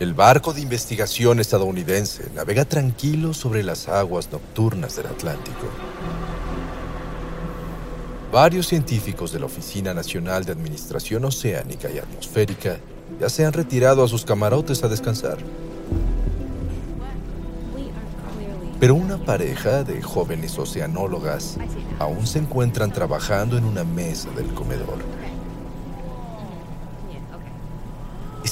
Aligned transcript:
El 0.00 0.14
barco 0.14 0.54
de 0.54 0.62
investigación 0.62 1.40
estadounidense 1.40 2.30
navega 2.34 2.64
tranquilo 2.64 3.34
sobre 3.34 3.62
las 3.62 3.86
aguas 3.86 4.32
nocturnas 4.32 4.96
del 4.96 5.08
Atlántico. 5.08 5.66
Varios 8.32 8.66
científicos 8.66 9.30
de 9.30 9.40
la 9.40 9.44
Oficina 9.44 9.92
Nacional 9.92 10.46
de 10.46 10.52
Administración 10.52 11.26
Oceánica 11.26 11.90
y 11.90 11.98
Atmosférica 11.98 12.78
ya 13.20 13.28
se 13.28 13.44
han 13.44 13.52
retirado 13.52 14.02
a 14.02 14.08
sus 14.08 14.24
camarotes 14.24 14.82
a 14.82 14.88
descansar. 14.88 15.36
Pero 18.80 18.94
una 18.94 19.18
pareja 19.18 19.84
de 19.84 20.00
jóvenes 20.00 20.58
oceanólogas 20.58 21.58
aún 21.98 22.26
se 22.26 22.38
encuentran 22.38 22.90
trabajando 22.90 23.58
en 23.58 23.66
una 23.66 23.84
mesa 23.84 24.30
del 24.30 24.46
comedor. 24.54 25.09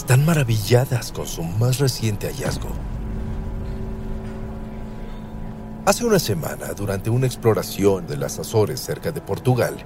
Están 0.08 0.24
maravilladas 0.24 1.12
con 1.12 1.26
su 1.26 1.42
más 1.42 1.76
reciente 1.76 2.28
hallazgo. 2.28 2.70
Hace 5.84 6.06
una 6.06 6.18
semana, 6.18 6.68
durante 6.74 7.10
una 7.10 7.26
exploración 7.26 8.06
de 8.06 8.16
las 8.16 8.38
Azores 8.38 8.80
cerca 8.80 9.12
de 9.12 9.20
Portugal, 9.20 9.76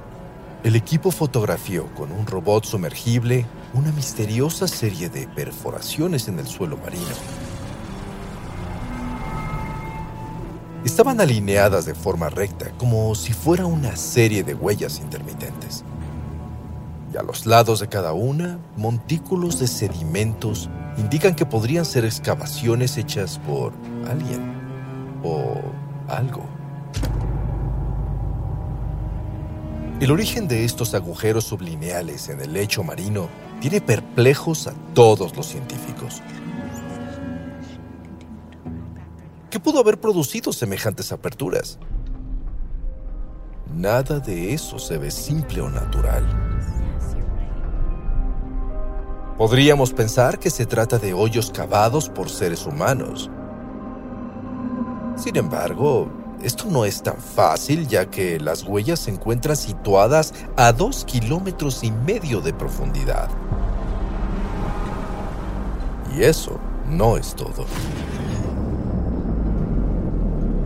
el 0.62 0.77
equipo 0.77 1.11
fotografió 1.11 1.93
con 1.95 2.12
un 2.12 2.25
robot 2.25 2.65
sumergible 2.67 3.47
una 3.75 3.91
misteriosa 3.91 4.69
serie 4.69 5.09
de 5.09 5.27
perforaciones 5.27 6.29
en 6.29 6.39
el 6.39 6.47
suelo 6.47 6.77
marino. 6.77 7.17
Estaban 10.84 11.20
alineadas 11.20 11.84
de 11.84 11.97
forma 11.97 12.29
recta, 12.29 12.70
como 12.79 13.12
si 13.17 13.33
fuera 13.33 13.67
una 13.67 13.97
serie 13.97 14.45
de 14.45 14.55
huellas 14.55 15.01
intermitentes. 15.01 15.83
Y 17.12 17.16
a 17.19 17.23
los 17.23 17.45
lados 17.45 17.80
de 17.80 17.89
cada 17.89 18.15
una, 18.15 18.59
montículos 18.77 19.59
de 19.59 19.66
sedimentos 19.66 20.70
indican 20.97 21.34
que 21.34 21.45
podrían 21.45 21.84
ser 21.84 22.06
excavaciones 22.06 22.97
hechas 22.97 23.39
por 23.39 23.73
alguien 24.09 24.41
o 25.22 25.61
algo. 26.09 26.42
El 30.00 30.11
origen 30.11 30.48
de 30.48 30.64
estos 30.64 30.95
agujeros 30.95 31.45
sublineales 31.45 32.28
en 32.28 32.41
el 32.41 32.55
lecho 32.55 32.83
marino 32.83 33.28
tiene 33.61 33.81
perplejos 33.81 34.67
a 34.67 34.72
todos 34.94 35.37
los 35.37 35.47
científicos. 35.47 36.22
¿Qué 39.50 39.61
pudo 39.61 39.81
haber 39.81 40.00
producido 40.00 40.53
semejantes 40.53 41.12
aperturas? 41.12 41.78
Nada 43.72 44.19
de 44.19 44.55
eso 44.55 44.78
se 44.78 44.97
ve 44.97 45.11
simple 45.11 45.61
o 45.61 45.69
natural. 45.69 46.42
Podríamos 49.38 49.92
pensar 49.92 50.38
que 50.38 50.50
se 50.50 50.66
trata 50.66 50.98
de 50.98 51.14
hoyos 51.14 51.50
cavados 51.50 52.08
por 52.08 52.28
seres 52.28 52.66
humanos, 52.66 53.30
sin 55.16 55.36
embargo, 55.36 56.08
esto 56.42 56.64
no 56.69 56.84
es 56.84 57.02
tan 57.02 57.16
fácil 57.16 57.86
ya 57.86 58.06
que 58.06 58.41
las 58.41 58.64
huellas 58.64 58.98
se 58.98 59.10
encuentran 59.10 59.56
situadas 59.56 60.33
a 60.56 60.72
dos 60.72 61.05
kilómetros 61.05 61.84
y 61.84 61.92
medio 61.92 62.41
de 62.41 62.53
profundidad. 62.53 63.28
Y 66.16 66.25
eso 66.25 66.58
no 66.88 67.16
es 67.16 67.34
todo. 67.34 67.66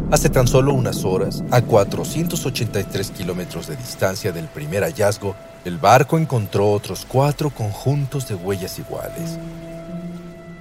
Hace 0.09 0.31
tan 0.31 0.47
solo 0.47 0.73
unas 0.73 1.05
horas, 1.05 1.43
a 1.51 1.61
483 1.61 3.11
kilómetros 3.11 3.67
de 3.67 3.75
distancia 3.75 4.31
del 4.31 4.47
primer 4.47 4.85
hallazgo, 4.85 5.35
el 5.65 5.79
barco 5.79 6.17
encontró 6.17 6.71
otros 6.71 7.05
cuatro 7.05 7.51
conjuntos 7.51 8.29
de 8.29 8.37
huellas 8.37 8.79
iguales, 8.79 9.37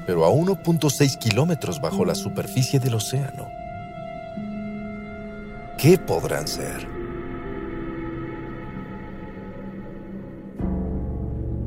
pero 0.07 0.25
a 0.25 0.31
1.6 0.31 1.19
kilómetros 1.19 1.79
bajo 1.79 2.05
la 2.05 2.15
superficie 2.15 2.79
del 2.79 2.95
océano. 2.95 3.47
¿Qué 5.77 5.99
podrán 5.99 6.47
ser? 6.47 6.87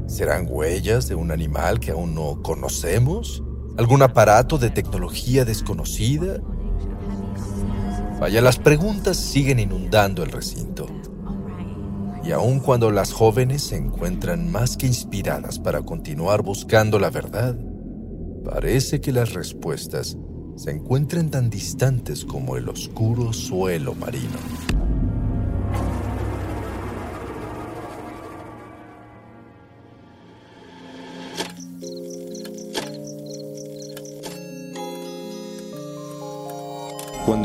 ¿Serán 0.08 0.48
huellas 0.50 1.06
de 1.06 1.14
un 1.14 1.30
animal 1.30 1.78
que 1.78 1.92
aún 1.92 2.16
no 2.16 2.42
conocemos? 2.42 3.40
¿Algún 3.76 4.02
aparato 4.02 4.58
de 4.58 4.70
tecnología 4.70 5.44
desconocida? 5.44 6.40
Vaya, 8.20 8.42
las 8.42 8.58
preguntas 8.58 9.16
siguen 9.16 9.60
inundando 9.60 10.24
el 10.24 10.32
recinto. 10.32 10.88
Y 12.24 12.32
aun 12.32 12.58
cuando 12.58 12.90
las 12.90 13.12
jóvenes 13.12 13.62
se 13.62 13.76
encuentran 13.76 14.50
más 14.50 14.76
que 14.76 14.86
inspiradas 14.86 15.60
para 15.60 15.82
continuar 15.82 16.42
buscando 16.42 16.98
la 16.98 17.10
verdad, 17.10 17.56
parece 18.44 19.00
que 19.00 19.12
las 19.12 19.34
respuestas 19.34 20.16
se 20.56 20.72
encuentran 20.72 21.30
tan 21.30 21.48
distantes 21.48 22.24
como 22.24 22.56
el 22.56 22.68
oscuro 22.68 23.32
suelo 23.32 23.94
marino. 23.94 24.87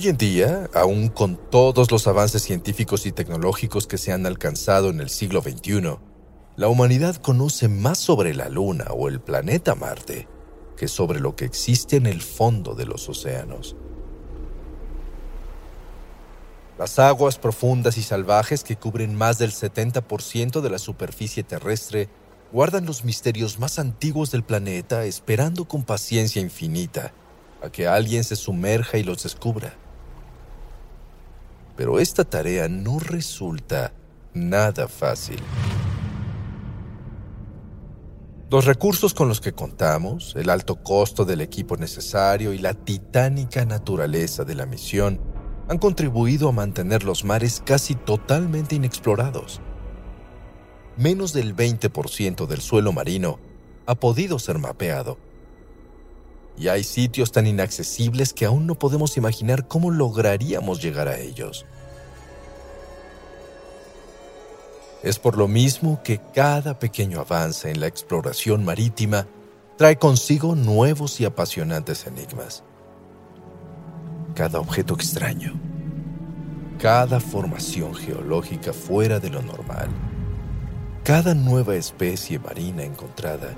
Hoy 0.00 0.06
en 0.06 0.16
día, 0.16 0.70
aún 0.74 1.08
con 1.08 1.36
todos 1.50 1.90
los 1.90 2.06
avances 2.06 2.42
científicos 2.42 3.04
y 3.04 3.10
tecnológicos 3.10 3.88
que 3.88 3.98
se 3.98 4.12
han 4.12 4.26
alcanzado 4.26 4.90
en 4.90 5.00
el 5.00 5.10
siglo 5.10 5.42
XXI, 5.42 5.98
la 6.54 6.68
humanidad 6.68 7.16
conoce 7.16 7.66
más 7.66 7.98
sobre 7.98 8.32
la 8.32 8.48
Luna 8.48 8.84
o 8.92 9.08
el 9.08 9.18
planeta 9.18 9.74
Marte 9.74 10.28
que 10.76 10.86
sobre 10.86 11.18
lo 11.18 11.34
que 11.34 11.46
existe 11.46 11.96
en 11.96 12.06
el 12.06 12.22
fondo 12.22 12.76
de 12.76 12.86
los 12.86 13.08
océanos. 13.08 13.74
Las 16.78 17.00
aguas 17.00 17.36
profundas 17.36 17.98
y 17.98 18.04
salvajes 18.04 18.62
que 18.62 18.76
cubren 18.76 19.16
más 19.16 19.38
del 19.38 19.50
70% 19.50 20.60
de 20.60 20.70
la 20.70 20.78
superficie 20.78 21.42
terrestre 21.42 22.08
guardan 22.52 22.86
los 22.86 23.02
misterios 23.04 23.58
más 23.58 23.80
antiguos 23.80 24.30
del 24.30 24.44
planeta 24.44 25.06
esperando 25.06 25.64
con 25.64 25.82
paciencia 25.82 26.40
infinita 26.40 27.12
a 27.60 27.68
que 27.68 27.88
alguien 27.88 28.22
se 28.22 28.36
sumerja 28.36 28.96
y 28.96 29.02
los 29.02 29.24
descubra. 29.24 29.74
Pero 31.78 32.00
esta 32.00 32.24
tarea 32.24 32.68
no 32.68 32.98
resulta 32.98 33.92
nada 34.34 34.88
fácil. 34.88 35.38
Los 38.50 38.64
recursos 38.64 39.14
con 39.14 39.28
los 39.28 39.40
que 39.40 39.52
contamos, 39.52 40.34
el 40.34 40.50
alto 40.50 40.82
costo 40.82 41.24
del 41.24 41.40
equipo 41.40 41.76
necesario 41.76 42.52
y 42.52 42.58
la 42.58 42.74
titánica 42.74 43.64
naturaleza 43.64 44.44
de 44.44 44.56
la 44.56 44.66
misión 44.66 45.20
han 45.68 45.78
contribuido 45.78 46.48
a 46.48 46.52
mantener 46.52 47.04
los 47.04 47.24
mares 47.24 47.62
casi 47.64 47.94
totalmente 47.94 48.74
inexplorados. 48.74 49.60
Menos 50.96 51.32
del 51.32 51.54
20% 51.54 52.46
del 52.46 52.60
suelo 52.60 52.92
marino 52.92 53.38
ha 53.86 53.94
podido 53.94 54.40
ser 54.40 54.58
mapeado. 54.58 55.27
Y 56.58 56.68
hay 56.68 56.82
sitios 56.82 57.30
tan 57.30 57.46
inaccesibles 57.46 58.32
que 58.32 58.44
aún 58.44 58.66
no 58.66 58.74
podemos 58.74 59.16
imaginar 59.16 59.68
cómo 59.68 59.90
lograríamos 59.90 60.82
llegar 60.82 61.06
a 61.06 61.18
ellos. 61.18 61.64
Es 65.04 65.20
por 65.20 65.36
lo 65.36 65.46
mismo 65.46 66.02
que 66.02 66.20
cada 66.34 66.80
pequeño 66.80 67.20
avance 67.20 67.70
en 67.70 67.80
la 67.80 67.86
exploración 67.86 68.64
marítima 68.64 69.28
trae 69.76 69.96
consigo 69.96 70.56
nuevos 70.56 71.20
y 71.20 71.24
apasionantes 71.24 72.06
enigmas. 72.08 72.64
Cada 74.34 74.58
objeto 74.58 74.94
extraño, 74.94 75.52
cada 76.80 77.20
formación 77.20 77.94
geológica 77.94 78.72
fuera 78.72 79.20
de 79.20 79.30
lo 79.30 79.40
normal, 79.42 79.88
cada 81.04 81.34
nueva 81.34 81.76
especie 81.76 82.40
marina 82.40 82.82
encontrada 82.82 83.56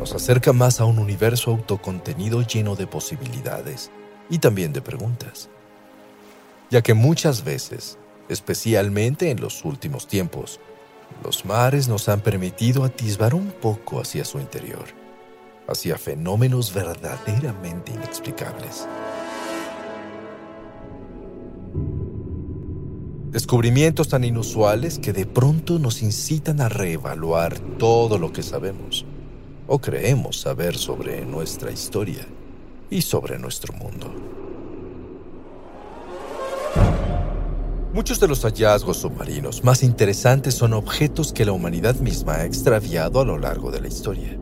nos 0.00 0.14
acerca 0.14 0.54
más 0.54 0.80
a 0.80 0.86
un 0.86 0.98
universo 0.98 1.50
autocontenido 1.50 2.40
lleno 2.40 2.74
de 2.74 2.86
posibilidades 2.86 3.90
y 4.30 4.38
también 4.38 4.72
de 4.72 4.80
preguntas, 4.80 5.50
ya 6.70 6.80
que 6.80 6.94
muchas 6.94 7.44
veces 7.44 7.98
especialmente 8.30 9.30
en 9.30 9.42
los 9.42 9.62
últimos 9.62 10.06
tiempos. 10.06 10.58
Los 11.22 11.44
mares 11.44 11.86
nos 11.86 12.08
han 12.08 12.20
permitido 12.20 12.84
atisbar 12.84 13.34
un 13.34 13.50
poco 13.50 14.00
hacia 14.00 14.24
su 14.24 14.38
interior, 14.38 14.86
hacia 15.68 15.98
fenómenos 15.98 16.72
verdaderamente 16.72 17.92
inexplicables. 17.92 18.88
Descubrimientos 23.32 24.08
tan 24.08 24.24
inusuales 24.24 24.98
que 24.98 25.12
de 25.12 25.26
pronto 25.26 25.78
nos 25.78 26.00
incitan 26.00 26.62
a 26.62 26.70
reevaluar 26.70 27.58
todo 27.76 28.16
lo 28.16 28.32
que 28.32 28.42
sabemos 28.42 29.04
o 29.72 29.78
creemos 29.78 30.40
saber 30.40 30.76
sobre 30.76 31.24
nuestra 31.24 31.70
historia 31.70 32.26
y 32.90 33.02
sobre 33.02 33.38
nuestro 33.38 33.72
mundo. 33.72 34.12
Muchos 37.94 38.18
de 38.18 38.26
los 38.26 38.42
hallazgos 38.42 38.96
submarinos 38.96 39.62
más 39.62 39.84
interesantes 39.84 40.54
son 40.54 40.72
objetos 40.72 41.32
que 41.32 41.44
la 41.44 41.52
humanidad 41.52 41.94
misma 42.00 42.38
ha 42.38 42.44
extraviado 42.46 43.20
a 43.20 43.24
lo 43.24 43.38
largo 43.38 43.70
de 43.70 43.80
la 43.80 43.86
historia, 43.86 44.36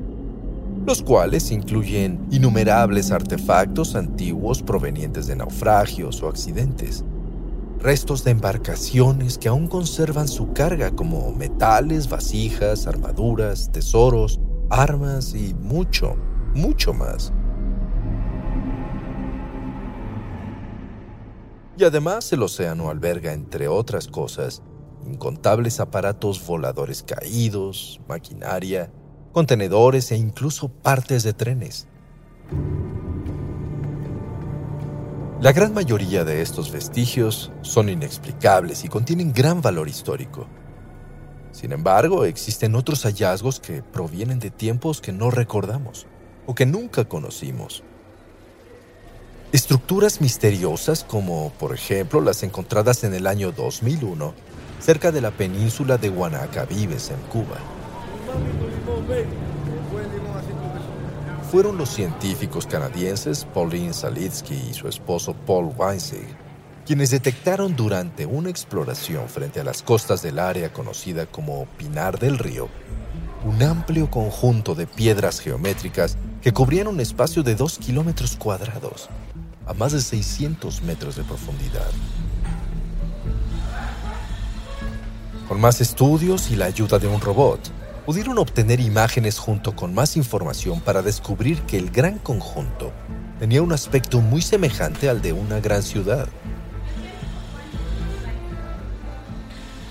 los 0.87 1.03
cuales 1.03 1.51
incluyen 1.51 2.27
innumerables 2.31 3.11
artefactos 3.11 3.97
antiguos 3.97 4.63
provenientes 4.63 5.27
de 5.27 5.37
naufragios 5.37 6.23
o 6.23 6.29
accidentes, 6.29 7.05
restos 7.79 8.25
de 8.25 8.31
embarcaciones 8.31 9.37
que 9.37 9.49
aún 9.49 9.69
conservan 9.69 10.27
su 10.27 10.55
carga 10.55 10.91
como 10.91 11.33
metales, 11.33 12.09
vasijas, 12.09 12.87
armaduras, 12.87 13.71
tesoros, 13.71 14.41
armas 14.71 15.35
y 15.35 15.55
mucho, 15.55 16.17
mucho 16.55 16.93
más. 16.93 17.33
Y 21.77 21.85
además 21.85 22.33
el 22.33 22.43
océano 22.43 22.91
alberga, 22.91 23.33
entre 23.33 23.69
otras 23.69 24.09
cosas, 24.09 24.63
incontables 25.07 25.79
aparatos 25.79 26.45
voladores 26.45 27.05
caídos, 27.05 28.01
maquinaria, 28.09 28.93
contenedores 29.33 30.11
e 30.11 30.17
incluso 30.17 30.69
partes 30.69 31.23
de 31.23 31.33
trenes. 31.33 31.87
La 35.41 35.53
gran 35.53 35.73
mayoría 35.73 36.25
de 36.25 36.43
estos 36.43 36.73
vestigios 36.73 37.53
son 37.63 37.89
inexplicables 37.89 38.85
y 38.85 38.89
contienen 38.89 39.33
gran 39.33 39.63
valor 39.63 39.89
histórico. 39.89 40.49
Sin 41.59 41.73
embargo, 41.73 42.25
existen 42.25 42.77
otros 42.77 43.03
hallazgos 43.03 43.59
que 43.59 43.83
provienen 43.83 44.39
de 44.39 44.49
tiempos 44.49 45.01
que 45.01 45.11
no 45.11 45.33
recordamos 45.33 46.07
o 46.47 46.55
que 46.55 46.67
nunca 46.67 47.07
conocimos. 47.07 47.83
Estructuras 49.51 50.21
misteriosas 50.21 51.03
como, 51.03 51.51
por 51.59 51.75
ejemplo, 51.75 52.21
las 52.21 52.45
encontradas 52.45 53.03
en 53.03 53.13
el 53.13 53.27
año 53.27 53.51
2001 53.51 54.35
cerca 54.79 55.11
de 55.11 55.21
la 55.21 55.33
península 55.33 55.99
de 55.99 56.11
Guanacavives 56.11 57.11
en 57.11 57.21
Cuba 57.23 57.57
fueron 61.51 61.77
los 61.77 61.89
científicos 61.89 62.67
canadienses 62.67 63.45
Pauline 63.45 63.93
Salitsky 63.93 64.55
y 64.71 64.75
su 64.75 64.87
esposo 64.87 65.35
Paul 65.35 65.73
Weinzig 65.77 66.48
quienes 66.89 67.11
detectaron 67.11 67.77
durante 67.77 68.25
una 68.25 68.49
exploración 68.49 69.29
frente 69.29 69.61
a 69.61 69.65
las 69.65 69.83
costas 69.83 70.23
del 70.23 70.39
área 70.39 70.73
conocida 70.73 71.27
como 71.27 71.67
Pinar 71.77 72.19
del 72.19 72.39
Río 72.39 72.71
un 73.45 73.63
amplio 73.63 74.11
conjunto 74.11 74.75
de 74.75 74.87
piedras 74.87 75.39
geométricas 75.41 76.17
que 76.41 76.55
cubrían 76.55 76.87
un 76.87 76.99
espacio 76.99 77.43
de 77.43 77.55
2 77.55 77.77
kilómetros 77.77 78.37
cuadrados 78.37 79.11
a 79.67 79.75
más 79.75 79.93
de 79.93 80.01
600 80.01 80.81
metros 80.81 81.17
de 81.17 81.25
profundidad. 81.25 81.91
Con 85.47 85.61
más 85.61 85.83
estudios 85.83 86.51
y 86.51 86.57
la 86.57 86.65
ayuda 86.65 86.99
de 86.99 87.07
un 87.07 87.21
robot, 87.21 87.61
pudieron 88.07 88.39
obtener 88.39 88.81
imágenes 88.81 89.39
junto 89.39 89.77
con 89.77 89.93
más 89.93 90.17
información 90.17 90.81
para 90.81 91.03
descubrir 91.03 91.61
que 91.65 91.77
el 91.77 91.91
gran 91.91 92.19
conjunto 92.19 92.93
tenía 93.39 93.61
un 93.61 93.75
aspecto 93.75 94.23
muy 94.23 94.41
semejante 94.41 95.11
al 95.11 95.21
de 95.21 95.35
una 95.35 95.61
gran 95.61 95.83
ciudad. 95.83 96.29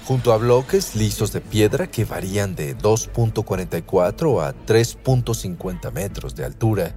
Junto 0.07 0.31
a 0.31 0.37
bloques 0.37 0.95
lisos 0.95 1.33
de 1.33 1.41
piedra 1.41 1.87
que 1.87 2.05
varían 2.05 2.55
de 2.55 2.77
2.44 2.77 4.41
a 4.41 4.55
3.50 4.65 5.91
metros 5.91 6.33
de 6.33 6.45
altura, 6.45 6.95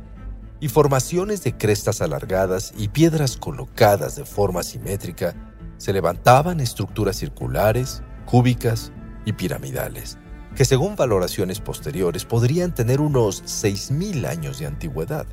y 0.60 0.68
formaciones 0.68 1.42
de 1.42 1.56
crestas 1.56 2.02
alargadas 2.02 2.72
y 2.76 2.88
piedras 2.88 3.36
colocadas 3.36 4.14
de 4.14 4.24
forma 4.24 4.62
simétrica, 4.62 5.34
se 5.78 5.92
levantaban 5.92 6.60
estructuras 6.60 7.16
circulares, 7.16 8.02
cúbicas 8.26 8.92
y 9.24 9.32
piramidales 9.32 10.18
que 10.54 10.64
según 10.64 10.96
valoraciones 10.96 11.60
posteriores 11.60 12.24
podrían 12.24 12.74
tener 12.74 13.00
unos 13.00 13.42
6.000 13.44 14.26
años 14.26 14.58
de 14.58 14.66
antigüedad. 14.66 15.26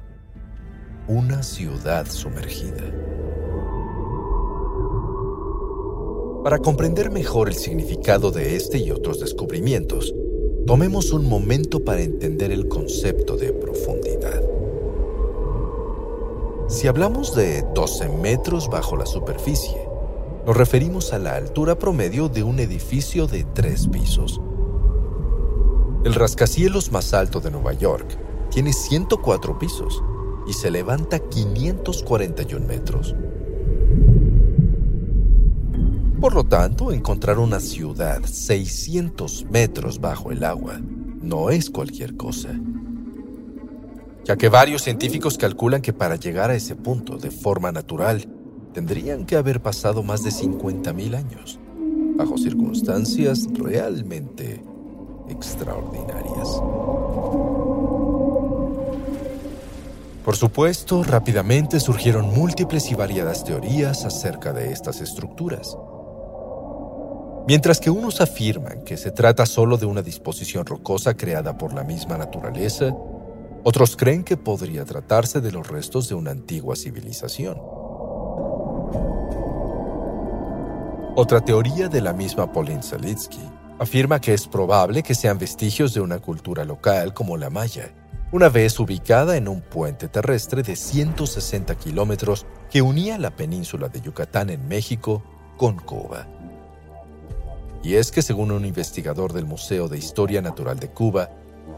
Una 1.07 1.43
ciudad 1.43 2.05
sumergida. 2.07 2.83
Para 6.47 6.59
comprender 6.59 7.11
mejor 7.11 7.49
el 7.49 7.55
significado 7.55 8.31
de 8.31 8.55
este 8.55 8.77
y 8.77 8.89
otros 8.89 9.19
descubrimientos, 9.19 10.15
tomemos 10.65 11.11
un 11.11 11.27
momento 11.27 11.83
para 11.83 12.01
entender 12.01 12.53
el 12.53 12.69
concepto 12.69 13.35
de 13.35 13.51
profundidad. 13.51 14.41
Si 16.69 16.87
hablamos 16.87 17.35
de 17.35 17.65
12 17.75 18.07
metros 18.07 18.69
bajo 18.69 18.95
la 18.95 19.05
superficie, 19.05 19.89
nos 20.45 20.55
referimos 20.55 21.11
a 21.11 21.19
la 21.19 21.35
altura 21.35 21.77
promedio 21.77 22.29
de 22.29 22.43
un 22.43 22.61
edificio 22.61 23.27
de 23.27 23.43
tres 23.43 23.85
pisos 23.87 24.39
el 26.07 26.13
rascacielos 26.13 26.93
más 26.93 27.13
alto 27.13 27.41
de 27.41 27.51
Nueva 27.51 27.73
York 27.73 28.17
tiene 28.49 28.71
104 28.71 29.59
pisos 29.59 30.01
y 30.47 30.53
se 30.53 30.71
levanta 30.71 31.19
541 31.19 32.65
metros. 32.65 33.13
Por 36.19 36.33
lo 36.33 36.43
tanto, 36.43 36.91
encontrar 36.91 37.37
una 37.37 37.59
ciudad 37.59 38.23
600 38.25 39.45
metros 39.51 40.01
bajo 40.01 40.31
el 40.31 40.43
agua 40.43 40.79
no 40.81 41.51
es 41.51 41.69
cualquier 41.69 42.17
cosa, 42.17 42.49
ya 44.25 44.35
que 44.35 44.49
varios 44.49 44.81
científicos 44.81 45.37
calculan 45.37 45.83
que 45.83 45.93
para 45.93 46.15
llegar 46.15 46.49
a 46.49 46.55
ese 46.55 46.75
punto 46.75 47.17
de 47.17 47.29
forma 47.29 47.71
natural 47.71 48.27
tendrían 48.73 49.27
que 49.27 49.35
haber 49.35 49.61
pasado 49.61 50.01
más 50.01 50.23
de 50.23 50.31
50.000 50.31 51.15
años, 51.15 51.59
bajo 52.15 52.39
circunstancias 52.39 53.47
realmente 53.53 54.63
extraordinarias. 55.29 56.61
Por 60.25 60.35
supuesto, 60.35 61.03
rápidamente 61.03 61.79
surgieron 61.79 62.33
múltiples 62.33 62.91
y 62.91 62.95
variadas 62.95 63.43
teorías 63.43 64.03
acerca 64.03 64.51
de 64.51 64.71
estas 64.71 64.99
estructuras. 64.99 65.77
Mientras 67.47 67.79
que 67.79 67.89
unos 67.89 68.19
afirman 68.19 68.83
que 68.83 68.97
se 68.97 69.09
trata 69.09 69.45
solo 69.45 69.77
de 69.77 69.85
una 69.85 70.01
disposición 70.01 70.65
rocosa 70.65 71.15
creada 71.15 71.57
por 71.57 71.73
la 71.73 71.85
misma 71.85 72.17
naturaleza, 72.17 72.93
otros 73.63 73.95
creen 73.95 74.25
que 74.25 74.35
podría 74.35 74.83
tratarse 74.83 75.39
de 75.39 75.53
los 75.53 75.65
restos 75.65 76.09
de 76.09 76.15
una 76.15 76.31
antigua 76.31 76.75
civilización. 76.75 77.57
Otra 81.15 81.39
teoría 81.39 81.87
de 81.87 82.01
la 82.01 82.11
misma 82.11 82.51
Pauline 82.51 82.83
Salitsky 82.83 83.49
afirma 83.79 84.19
que 84.19 84.33
es 84.33 84.45
probable 84.45 85.01
que 85.01 85.15
sean 85.15 85.37
vestigios 85.37 85.93
de 85.93 86.01
una 86.01 86.19
cultura 86.19 86.65
local 86.65 87.13
como 87.13 87.37
la 87.37 87.49
maya, 87.49 87.93
una 88.33 88.49
vez 88.49 88.77
ubicada 88.77 89.37
en 89.37 89.47
un 89.47 89.61
puente 89.61 90.09
terrestre 90.09 90.63
de 90.63 90.75
160 90.75 91.75
kilómetros 91.75 92.45
que 92.69 92.81
unía 92.81 93.17
la 93.17 93.33
península 93.37 93.87
de 93.87 94.01
Yucatán 94.01 94.49
en 94.49 94.67
México 94.67 95.23
con 95.55 95.77
Cuba. 95.77 96.27
Y 97.87 97.95
es 97.95 98.11
que 98.11 98.21
según 98.21 98.51
un 98.51 98.65
investigador 98.65 99.31
del 99.31 99.45
Museo 99.45 99.87
de 99.87 99.97
Historia 99.97 100.41
Natural 100.41 100.77
de 100.77 100.89
Cuba, 100.89 101.29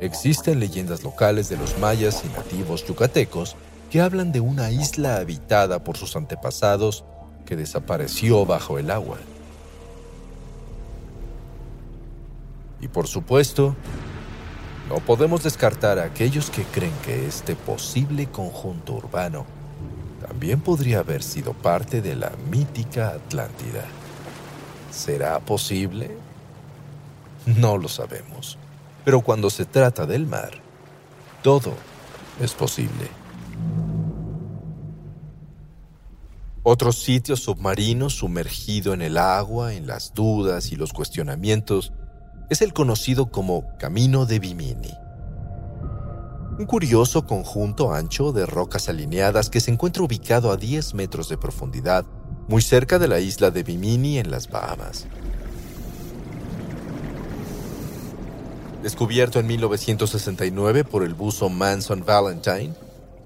existen 0.02 0.60
leyendas 0.60 1.04
locales 1.04 1.50
de 1.50 1.58
los 1.58 1.78
mayas 1.78 2.24
y 2.26 2.30
nativos 2.30 2.84
yucatecos 2.88 3.56
que 3.92 4.02
hablan 4.02 4.32
de 4.32 4.40
una 4.40 4.72
isla 4.72 5.18
habitada 5.18 5.84
por 5.84 5.98
sus 5.98 6.16
antepasados 6.16 7.06
que 7.46 7.56
desapareció 7.56 8.44
bajo 8.44 8.80
el 8.80 8.90
agua. 8.90 9.20
Y 12.82 12.88
por 12.88 13.06
supuesto, 13.06 13.76
no 14.90 14.96
podemos 14.96 15.44
descartar 15.44 16.00
a 16.00 16.06
aquellos 16.06 16.50
que 16.50 16.64
creen 16.64 16.94
que 17.06 17.28
este 17.28 17.56
posible 17.56 18.26
conjunto 18.26 18.94
urbano 18.94 19.46
también 20.28 20.60
podría 20.60 21.02
haber 21.02 21.22
sido 21.22 21.54
parte 21.54 22.02
de 22.02 22.16
la 22.16 22.32
mítica 22.50 23.10
Atlántida. 23.10 23.86
¿Será 25.00 25.40
posible? 25.40 26.12
No 27.46 27.78
lo 27.78 27.88
sabemos. 27.88 28.58
Pero 29.06 29.22
cuando 29.22 29.50
se 29.50 29.64
trata 29.64 30.06
del 30.06 30.28
mar, 30.28 30.52
todo 31.42 31.72
es 32.42 32.54
posible. 32.54 33.08
Otro 36.64 36.92
sitio 36.92 37.38
submarino 37.38 38.10
sumergido 38.10 38.94
en 38.94 39.02
el 39.02 39.18
agua, 39.18 39.74
en 39.74 39.88
las 39.88 40.14
dudas 40.14 40.74
y 40.74 40.76
los 40.76 40.92
cuestionamientos, 40.92 41.94
es 42.50 42.62
el 42.62 42.74
conocido 42.74 43.32
como 43.32 43.78
Camino 43.78 44.26
de 44.26 44.40
Bimini. 44.40 44.94
un 46.60 46.66
curioso 46.66 47.26
conjunto 47.26 47.94
ancho 47.94 48.34
de 48.34 48.46
rocas 48.46 48.90
alineadas 48.90 49.50
que 49.50 49.62
se 49.62 49.72
encuentra 49.72 50.04
ubicado 50.04 50.52
a 50.52 50.58
10 50.58 50.94
metros 50.94 51.30
de 51.30 51.38
profundidad, 51.38 52.06
muy 52.50 52.64
cerca 52.64 52.98
de 52.98 53.08
la 53.08 53.20
isla 53.20 53.52
de 53.52 53.62
Bimini 53.62 54.18
en 54.18 54.32
las 54.32 54.50
Bahamas. 54.50 55.06
Descubierto 58.82 59.40
en 59.40 59.46
1969 59.46 60.84
por 60.84 61.04
el 61.04 61.14
buzo 61.14 61.50
Manson 61.50 62.04
Valentine, 62.04 62.74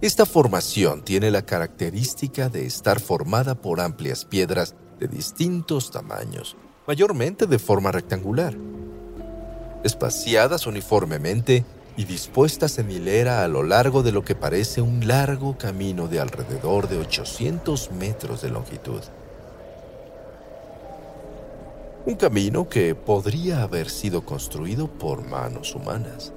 esta 0.01 0.25
formación 0.25 1.03
tiene 1.03 1.31
la 1.31 1.43
característica 1.43 2.49
de 2.49 2.65
estar 2.65 2.99
formada 2.99 3.55
por 3.55 3.79
amplias 3.79 4.25
piedras 4.25 4.75
de 4.99 5.07
distintos 5.07 5.89
tamaños, 5.89 6.57
mayormente 6.85 7.47
de 7.47 7.59
forma 7.59 7.93
rectangular, 7.93 8.53
espaciadas 9.85 10.67
uniformemente 10.67 11.63
y 11.95 12.05
dispuestas 12.05 12.79
en 12.79 12.89
hilera 12.89 13.43
a 13.43 13.47
lo 13.47 13.63
largo 13.63 14.01
de 14.03 14.11
lo 14.11 14.23
que 14.23 14.35
parece 14.35 14.81
un 14.81 15.07
largo 15.07 15.57
camino 15.57 16.07
de 16.07 16.19
alrededor 16.19 16.87
de 16.89 16.97
800 16.97 17.91
metros 17.91 18.41
de 18.41 18.49
longitud. 18.49 19.01
Un 22.05 22.15
camino 22.15 22.67
que 22.67 22.95
podría 22.95 23.61
haber 23.61 23.89
sido 23.89 24.25
construido 24.25 24.87
por 24.87 25.25
manos 25.25 25.73
humanas. 25.75 26.33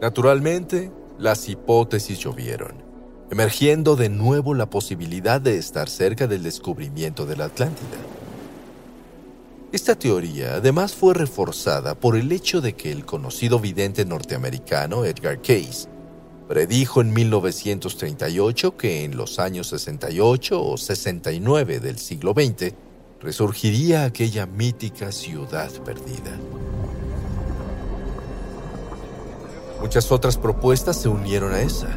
Naturalmente, 0.00 0.90
las 1.18 1.48
hipótesis 1.50 2.18
llovieron, 2.18 2.82
emergiendo 3.30 3.96
de 3.96 4.08
nuevo 4.08 4.54
la 4.54 4.70
posibilidad 4.70 5.40
de 5.40 5.58
estar 5.58 5.90
cerca 5.90 6.26
del 6.26 6.42
descubrimiento 6.42 7.26
de 7.26 7.36
la 7.36 7.44
Atlántida. 7.46 7.98
Esta 9.72 9.94
teoría 9.94 10.54
además 10.54 10.96
fue 10.96 11.14
reforzada 11.14 11.94
por 11.94 12.16
el 12.16 12.32
hecho 12.32 12.60
de 12.60 12.72
que 12.74 12.90
el 12.90 13.06
conocido 13.06 13.60
vidente 13.60 14.04
norteamericano 14.04 15.04
Edgar 15.04 15.40
Cayce 15.40 15.88
predijo 16.48 17.00
en 17.00 17.12
1938 17.12 18.76
que 18.76 19.04
en 19.04 19.16
los 19.16 19.38
años 19.38 19.68
68 19.68 20.60
o 20.60 20.76
69 20.76 21.78
del 21.78 21.98
siglo 21.98 22.32
XX 22.32 22.74
resurgiría 23.20 24.04
aquella 24.04 24.46
mítica 24.46 25.12
ciudad 25.12 25.70
perdida. 25.84 26.36
Muchas 29.80 30.10
otras 30.10 30.36
propuestas 30.36 31.00
se 31.00 31.08
unieron 31.08 31.52
a 31.52 31.62
esa, 31.62 31.96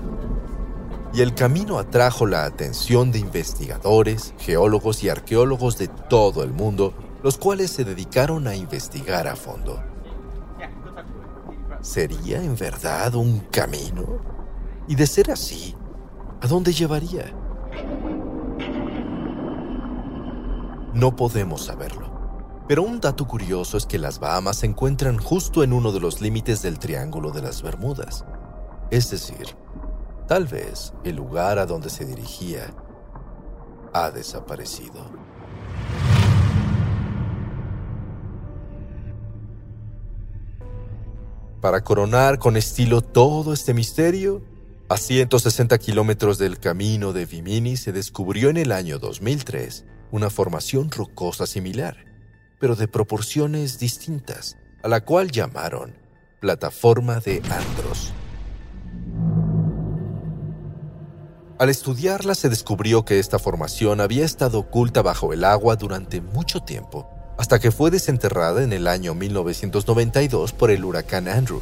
y 1.12 1.22
el 1.22 1.34
camino 1.34 1.80
atrajo 1.80 2.28
la 2.28 2.46
atención 2.46 3.12
de 3.12 3.18
investigadores, 3.18 4.36
geólogos 4.38 5.04
y 5.04 5.10
arqueólogos 5.10 5.80
de 5.80 5.88
todo 5.88 6.44
el 6.44 6.52
mundo 6.52 6.94
los 7.24 7.38
cuales 7.38 7.72
se 7.72 7.86
dedicaron 7.86 8.48
a 8.48 8.56
investigar 8.56 9.28
a 9.28 9.36
fondo. 9.36 9.82
¿Sería 11.82 12.44
en 12.44 12.56
verdad 12.56 13.16
un 13.16 13.40
camino? 13.40 14.20
Y 14.88 14.96
de 14.96 15.08
ser 15.08 15.32
así, 15.32 15.76
¿a 16.42 16.48
dónde 16.48 16.74
llevaría? 16.74 17.34
No 20.94 21.16
podemos 21.16 21.64
saberlo. 21.64 22.12
Pero 22.68 22.84
un 22.84 23.00
dato 23.00 23.28
curioso 23.28 23.78
es 23.78 23.86
que 23.86 23.98
las 23.98 24.20
Bahamas 24.20 24.58
se 24.58 24.68
encuentran 24.68 25.18
justo 25.18 25.64
en 25.64 25.74
uno 25.74 25.92
de 25.92 26.00
los 26.00 26.22
límites 26.22 26.62
del 26.62 26.80
Triángulo 26.80 27.32
de 27.32 27.42
las 27.42 27.62
Bermudas. 27.62 28.26
Es 28.92 29.10
decir, 29.10 29.48
tal 30.28 30.48
vez 30.48 30.94
el 31.04 31.16
lugar 31.16 31.58
a 31.60 31.66
donde 31.66 31.90
se 31.90 32.06
dirigía 32.06 32.74
ha 33.94 34.12
desaparecido. 34.12 35.33
Para 41.64 41.82
coronar 41.82 42.40
con 42.40 42.58
estilo 42.58 43.00
todo 43.00 43.54
este 43.54 43.74
misterio, 43.74 44.44
a 44.90 44.98
160 44.98 45.78
kilómetros 45.78 46.38
del 46.38 46.60
camino 46.60 47.14
de 47.14 47.26
Vimini 47.26 47.78
se 47.78 47.94
descubrió 47.94 48.50
en 48.50 48.58
el 48.58 48.74
año 48.74 49.00
2003 49.00 49.86
una 50.12 50.30
formación 50.30 50.92
rocosa 50.92 51.48
similar, 51.48 51.96
pero 52.60 52.76
de 52.76 52.90
proporciones 52.90 53.80
distintas, 53.80 54.58
a 54.84 54.90
la 54.90 55.06
cual 55.06 55.32
llamaron 55.32 55.96
Plataforma 56.42 57.22
de 57.22 57.42
Andros. 57.50 58.12
Al 61.60 61.70
estudiarla 61.70 62.36
se 62.36 62.50
descubrió 62.50 63.06
que 63.06 63.20
esta 63.20 63.40
formación 63.40 64.02
había 64.02 64.26
estado 64.26 64.60
oculta 64.60 65.02
bajo 65.02 65.32
el 65.32 65.46
agua 65.46 65.78
durante 65.78 66.20
mucho 66.20 66.60
tiempo 66.60 67.13
hasta 67.44 67.60
que 67.60 67.72
fue 67.72 67.92
desenterrada 67.92 68.64
en 68.64 68.72
el 68.72 68.88
año 68.88 69.14
1992 69.16 70.54
por 70.54 70.72
el 70.72 70.86
huracán 70.86 71.28
Andrew. 71.28 71.60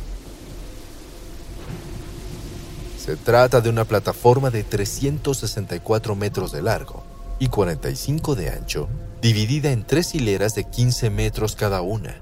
Se 3.03 3.15
trata 3.15 3.61
de 3.61 3.69
una 3.71 3.85
plataforma 3.85 4.51
de 4.51 4.63
364 4.63 6.15
metros 6.15 6.51
de 6.51 6.61
largo 6.61 7.03
y 7.39 7.47
45 7.47 8.35
de 8.35 8.51
ancho, 8.51 8.89
dividida 9.23 9.71
en 9.71 9.83
tres 9.83 10.13
hileras 10.13 10.53
de 10.53 10.65
15 10.65 11.09
metros 11.09 11.55
cada 11.55 11.81
una, 11.81 12.21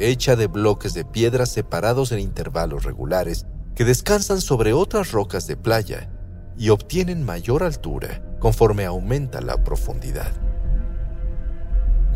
hecha 0.00 0.34
de 0.34 0.48
bloques 0.48 0.94
de 0.94 1.04
piedra 1.04 1.46
separados 1.46 2.10
en 2.10 2.18
intervalos 2.18 2.82
regulares 2.82 3.46
que 3.76 3.84
descansan 3.84 4.40
sobre 4.40 4.72
otras 4.72 5.12
rocas 5.12 5.46
de 5.46 5.56
playa 5.56 6.10
y 6.58 6.70
obtienen 6.70 7.22
mayor 7.22 7.62
altura 7.62 8.20
conforme 8.40 8.84
aumenta 8.84 9.40
la 9.40 9.62
profundidad. 9.62 10.47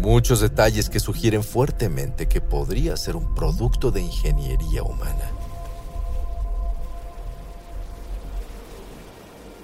Muchos 0.03 0.41
detalles 0.41 0.91
que 0.91 0.99
sugieren 0.99 1.45
fuertemente 1.45 2.27
que 2.27 2.41
podría 2.41 2.97
ser 2.97 3.15
un 3.15 3.37
producto 3.37 3.93
de 3.93 4.01
ingeniería 4.01 4.83
humana. 4.83 5.31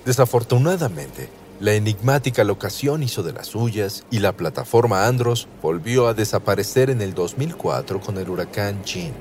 Desafortunadamente, 0.04 1.28
la 1.59 1.73
enigmática 1.73 2.45
locación 2.45 3.02
hizo 3.02 3.25
de 3.25 3.33
las 3.33 3.49
suyas 3.49 4.04
y 4.12 4.21
la 4.21 4.33
plataforma 4.33 5.09
Andros 5.09 5.49
volvió 5.61 6.07
a 6.07 6.14
desaparecer 6.14 6.88
en 6.88 7.02
el 7.02 7.14
2004 7.14 8.00
con 8.00 8.16
el 8.16 8.30
huracán 8.30 8.85
Jean, 8.85 9.14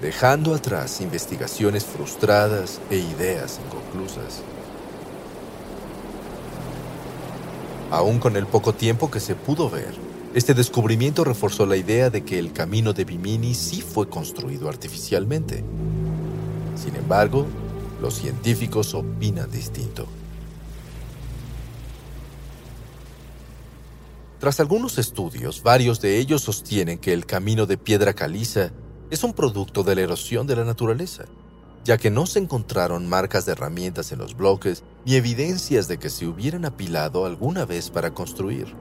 dejando 0.00 0.54
atrás 0.54 1.02
investigaciones 1.02 1.84
frustradas 1.84 2.80
e 2.88 2.96
ideas 2.96 3.60
inconclusas. 3.66 4.40
Aún 7.90 8.18
con 8.18 8.34
el 8.38 8.46
poco 8.46 8.72
tiempo 8.72 9.10
que 9.10 9.20
se 9.20 9.34
pudo 9.34 9.68
ver, 9.68 10.08
este 10.34 10.52
descubrimiento 10.52 11.24
reforzó 11.24 11.64
la 11.64 11.76
idea 11.76 12.10
de 12.10 12.22
que 12.22 12.38
el 12.38 12.52
camino 12.52 12.92
de 12.92 13.04
Bimini 13.04 13.54
sí 13.54 13.80
fue 13.80 14.08
construido 14.08 14.68
artificialmente. 14.68 15.64
Sin 16.76 16.94
embargo, 16.96 17.46
los 18.00 18.14
científicos 18.14 18.94
opinan 18.94 19.50
distinto. 19.50 20.06
Tras 24.38 24.60
algunos 24.60 24.98
estudios, 24.98 25.62
varios 25.62 26.00
de 26.00 26.18
ellos 26.18 26.42
sostienen 26.42 26.98
que 26.98 27.12
el 27.12 27.26
camino 27.26 27.66
de 27.66 27.76
piedra 27.76 28.12
caliza 28.12 28.70
es 29.10 29.24
un 29.24 29.32
producto 29.32 29.82
de 29.82 29.96
la 29.96 30.02
erosión 30.02 30.46
de 30.46 30.54
la 30.54 30.64
naturaleza, 30.64 31.24
ya 31.84 31.98
que 31.98 32.10
no 32.10 32.26
se 32.26 32.38
encontraron 32.38 33.08
marcas 33.08 33.46
de 33.46 33.52
herramientas 33.52 34.12
en 34.12 34.18
los 34.18 34.36
bloques 34.36 34.84
ni 35.04 35.14
evidencias 35.14 35.88
de 35.88 35.98
que 35.98 36.10
se 36.10 36.26
hubieran 36.26 36.66
apilado 36.66 37.24
alguna 37.24 37.64
vez 37.64 37.90
para 37.90 38.12
construir. 38.14 38.76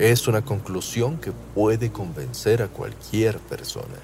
Es 0.00 0.26
una 0.28 0.40
conclusión 0.40 1.18
que 1.18 1.30
puede 1.30 1.92
convencer 1.92 2.62
a 2.62 2.68
cualquier 2.68 3.38
persona, 3.38 3.98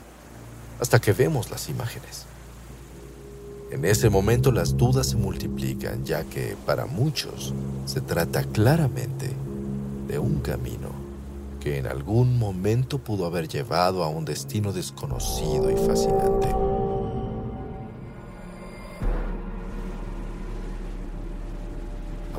hasta 0.79 1.01
que 1.01 1.15
vemos 1.15 1.51
las 1.51 1.71
imágenes. 1.71 2.27
En 3.71 3.83
ese 3.87 4.11
momento 4.11 4.53
las 4.53 4.77
dudas 4.77 5.07
se 5.07 5.17
multiplican, 5.17 6.05
ya 6.05 6.25
que 6.25 6.55
para 6.67 6.85
muchos 6.85 7.55
se 7.87 8.03
trata 8.03 8.45
claramente 8.45 9.31
de 10.07 10.19
un 10.19 10.41
camino 10.41 10.91
que 11.61 11.79
en 11.79 11.87
algún 11.87 12.39
momento 12.39 12.99
pudo 12.99 13.25
haber 13.25 13.49
llevado 13.49 14.05
a 14.05 14.09
un 14.09 14.27
destino 14.27 14.75
desconocido 14.75 15.71
y 15.71 15.77
fascinante. 15.77 16.66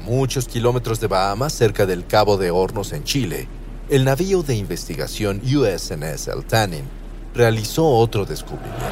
Muchos 0.07 0.47
kilómetros 0.47 1.01
de 1.01 1.07
Bahamas, 1.07 1.51
cerca 1.51 1.85
del 1.85 2.07
Cabo 2.07 2.37
de 2.37 2.49
Hornos 2.49 2.93
en 2.93 3.03
Chile, 3.03 3.49
el 3.89 4.05
navío 4.05 4.41
de 4.41 4.55
investigación 4.55 5.41
USNS 5.43 6.29
El 6.29 6.45
Tanin 6.45 6.85
realizó 7.33 7.85
otro 7.85 8.25
descubrimiento. 8.25 8.85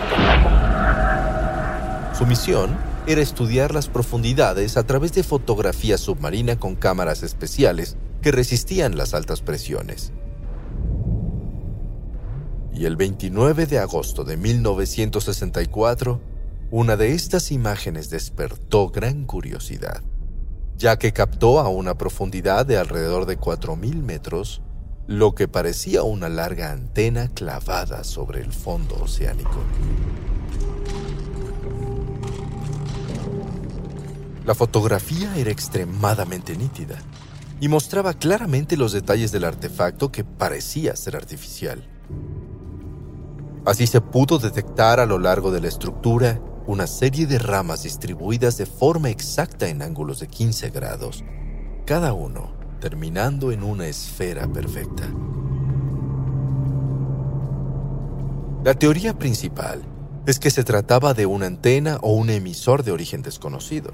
Su 2.17 2.25
misión 2.25 2.77
era 3.07 3.21
estudiar 3.21 3.73
las 3.73 3.87
profundidades 3.87 4.75
a 4.75 4.83
través 4.83 5.13
de 5.13 5.23
fotografía 5.23 5.97
submarina 5.97 6.59
con 6.59 6.75
cámaras 6.75 7.23
especiales 7.23 7.95
que 8.21 8.33
resistían 8.33 8.97
las 8.97 9.13
altas 9.13 9.39
presiones. 9.39 10.11
Y 12.73 12.83
el 12.83 12.97
29 12.97 13.67
de 13.67 13.79
agosto 13.79 14.25
de 14.25 14.35
1964, 14.35 16.19
una 16.71 16.97
de 16.97 17.13
estas 17.13 17.53
imágenes 17.53 18.09
despertó 18.09 18.89
gran 18.89 19.23
curiosidad 19.23 20.01
ya 20.77 20.97
que 20.97 21.13
captó 21.13 21.59
a 21.59 21.69
una 21.69 21.97
profundidad 21.97 22.65
de 22.65 22.77
alrededor 22.77 23.25
de 23.25 23.39
4.000 23.39 24.01
metros 24.01 24.61
lo 25.07 25.35
que 25.35 25.47
parecía 25.47 26.03
una 26.03 26.29
larga 26.29 26.71
antena 26.71 27.29
clavada 27.29 28.03
sobre 28.03 28.41
el 28.41 28.51
fondo 28.51 28.95
oceánico. 28.95 29.63
La 34.45 34.55
fotografía 34.55 35.35
era 35.37 35.51
extremadamente 35.51 36.55
nítida 36.55 36.97
y 37.59 37.67
mostraba 37.67 38.13
claramente 38.13 38.77
los 38.77 38.91
detalles 38.91 39.31
del 39.31 39.43
artefacto 39.43 40.11
que 40.11 40.23
parecía 40.23 40.95
ser 40.95 41.15
artificial. 41.15 41.87
Así 43.65 43.87
se 43.87 44.01
pudo 44.01 44.37
detectar 44.37 44.99
a 44.99 45.05
lo 45.05 45.17
largo 45.17 45.51
de 45.51 45.61
la 45.61 45.67
estructura 45.67 46.39
una 46.67 46.87
serie 46.87 47.27
de 47.27 47.39
ramas 47.39 47.83
distribuidas 47.83 48.57
de 48.57 48.65
forma 48.65 49.09
exacta 49.09 49.67
en 49.67 49.81
ángulos 49.81 50.19
de 50.19 50.27
15 50.27 50.69
grados, 50.69 51.23
cada 51.85 52.13
uno 52.13 52.53
terminando 52.79 53.51
en 53.51 53.63
una 53.63 53.87
esfera 53.87 54.47
perfecta. 54.47 55.09
La 58.63 58.73
teoría 58.73 59.17
principal 59.17 59.81
es 60.25 60.39
que 60.39 60.49
se 60.49 60.63
trataba 60.63 61.13
de 61.13 61.25
una 61.25 61.45
antena 61.45 61.97
o 62.01 62.13
un 62.13 62.29
emisor 62.29 62.83
de 62.83 62.91
origen 62.91 63.21
desconocido, 63.21 63.91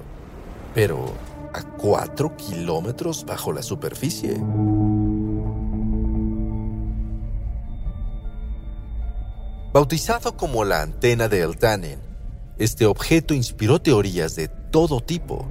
pero 0.74 1.12
a 1.52 1.62
4 1.62 2.36
kilómetros 2.36 3.26
bajo 3.26 3.52
la 3.52 3.62
superficie. 3.62 4.40
Bautizado 9.72 10.36
como 10.36 10.64
la 10.64 10.82
antena 10.82 11.28
de 11.28 11.40
Eltanen, 11.40 12.11
este 12.62 12.86
objeto 12.86 13.34
inspiró 13.34 13.80
teorías 13.80 14.36
de 14.36 14.46
todo 14.46 15.00
tipo, 15.00 15.48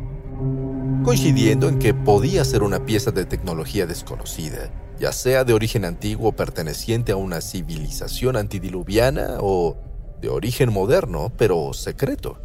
coincidiendo 1.03 1.67
en 1.67 1.77
que 1.77 1.93
podía 1.93 2.45
ser 2.45 2.63
una 2.63 2.85
pieza 2.85 3.11
de 3.11 3.25
tecnología 3.25 3.85
desconocida, 3.85 4.71
ya 4.97 5.11
sea 5.11 5.43
de 5.43 5.51
origen 5.51 5.83
antiguo 5.83 6.31
perteneciente 6.31 7.11
a 7.11 7.17
una 7.17 7.41
civilización 7.41 8.37
antidiluviana 8.37 9.39
o 9.41 9.75
de 10.21 10.29
origen 10.29 10.71
moderno, 10.71 11.33
pero 11.37 11.73
secreto. 11.73 12.37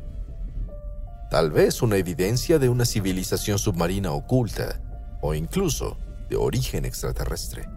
Tal 1.30 1.52
vez 1.52 1.80
una 1.80 1.96
evidencia 1.96 2.58
de 2.58 2.68
una 2.68 2.86
civilización 2.86 3.60
submarina 3.60 4.10
oculta 4.10 4.80
o 5.20 5.32
incluso 5.32 5.96
de 6.28 6.36
origen 6.36 6.84
extraterrestre. 6.84 7.68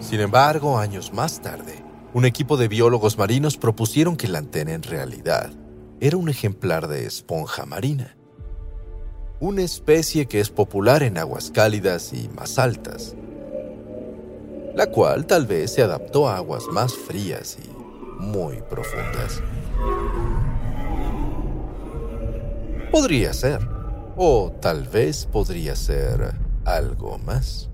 Sin 0.00 0.18
embargo, 0.18 0.76
años 0.76 1.12
más 1.12 1.40
tarde, 1.40 1.81
un 2.14 2.26
equipo 2.26 2.56
de 2.56 2.68
biólogos 2.68 3.16
marinos 3.16 3.56
propusieron 3.56 4.16
que 4.16 4.28
la 4.28 4.38
antena 4.38 4.74
en 4.74 4.82
realidad 4.82 5.50
era 6.00 6.16
un 6.16 6.28
ejemplar 6.28 6.88
de 6.88 7.06
esponja 7.06 7.64
marina, 7.64 8.16
una 9.40 9.62
especie 9.62 10.26
que 10.26 10.40
es 10.40 10.50
popular 10.50 11.02
en 11.02 11.16
aguas 11.16 11.50
cálidas 11.50 12.12
y 12.12 12.28
más 12.28 12.58
altas, 12.58 13.14
la 14.74 14.88
cual 14.88 15.26
tal 15.26 15.46
vez 15.46 15.72
se 15.72 15.82
adaptó 15.82 16.28
a 16.28 16.36
aguas 16.36 16.66
más 16.70 16.94
frías 16.94 17.56
y 17.64 17.70
muy 18.22 18.60
profundas. 18.68 19.42
Podría 22.90 23.32
ser, 23.32 23.66
o 24.16 24.52
tal 24.60 24.86
vez 24.86 25.24
podría 25.24 25.74
ser 25.76 26.34
algo 26.64 27.16
más. 27.18 27.71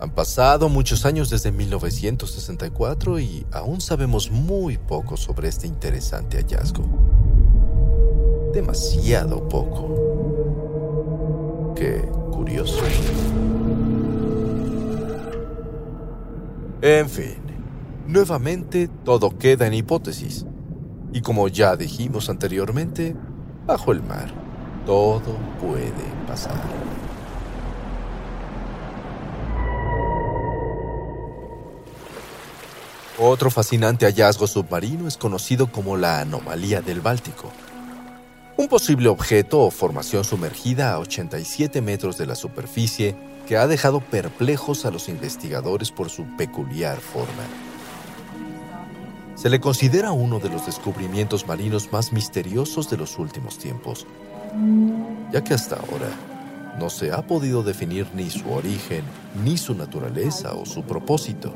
Han 0.00 0.10
pasado 0.10 0.68
muchos 0.68 1.06
años 1.06 1.30
desde 1.30 1.52
1964 1.52 3.20
y 3.20 3.46
aún 3.52 3.80
sabemos 3.80 4.30
muy 4.30 4.76
poco 4.76 5.16
sobre 5.16 5.48
este 5.48 5.66
interesante 5.66 6.36
hallazgo. 6.36 6.84
Demasiado 8.52 9.48
poco. 9.48 9.94
Qué 11.76 12.02
curioso. 12.30 12.82
En 16.82 17.08
fin, 17.08 17.36
nuevamente 18.06 18.88
todo 19.04 19.38
queda 19.38 19.66
en 19.66 19.74
hipótesis. 19.74 20.44
Y 21.12 21.20
como 21.20 21.48
ya 21.48 21.76
dijimos 21.76 22.28
anteriormente, 22.28 23.16
bajo 23.66 23.92
el 23.92 24.02
mar, 24.02 24.32
todo 24.84 25.38
puede 25.60 26.04
pasar. 26.26 26.60
Otro 33.18 33.48
fascinante 33.48 34.06
hallazgo 34.06 34.48
submarino 34.48 35.06
es 35.06 35.16
conocido 35.16 35.70
como 35.70 35.96
la 35.96 36.20
anomalía 36.20 36.82
del 36.82 37.00
Báltico. 37.00 37.52
Un 38.56 38.66
posible 38.66 39.08
objeto 39.08 39.60
o 39.60 39.70
formación 39.70 40.24
sumergida 40.24 40.92
a 40.92 40.98
87 40.98 41.80
metros 41.80 42.18
de 42.18 42.26
la 42.26 42.34
superficie 42.34 43.14
que 43.46 43.56
ha 43.56 43.68
dejado 43.68 44.00
perplejos 44.00 44.84
a 44.84 44.90
los 44.90 45.08
investigadores 45.08 45.92
por 45.92 46.10
su 46.10 46.24
peculiar 46.36 46.98
forma. 46.98 47.44
Se 49.36 49.48
le 49.48 49.60
considera 49.60 50.10
uno 50.10 50.40
de 50.40 50.48
los 50.48 50.66
descubrimientos 50.66 51.46
marinos 51.46 51.92
más 51.92 52.12
misteriosos 52.12 52.90
de 52.90 52.96
los 52.96 53.16
últimos 53.18 53.58
tiempos, 53.58 54.08
ya 55.32 55.44
que 55.44 55.54
hasta 55.54 55.76
ahora 55.76 56.10
no 56.80 56.90
se 56.90 57.12
ha 57.12 57.24
podido 57.24 57.62
definir 57.62 58.08
ni 58.12 58.28
su 58.28 58.50
origen, 58.52 59.04
ni 59.44 59.56
su 59.56 59.72
naturaleza 59.74 60.54
o 60.54 60.66
su 60.66 60.82
propósito. 60.82 61.54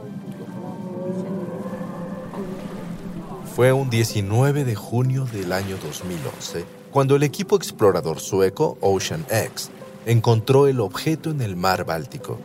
Fue 3.58 3.72
un 3.72 3.90
19 3.90 4.64
de 4.64 4.76
junio 4.76 5.24
del 5.24 5.50
año 5.50 5.78
2011 5.82 6.64
cuando 6.92 7.16
el 7.16 7.24
equipo 7.24 7.56
explorador 7.56 8.20
sueco 8.20 8.78
Ocean 8.80 9.26
X 9.28 9.70
encontró 10.06 10.68
el 10.68 10.78
objeto 10.78 11.32
en 11.32 11.40
el 11.40 11.56
mar 11.56 11.84
Báltico, 11.84 12.38